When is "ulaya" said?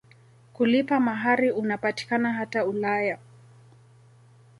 2.65-3.19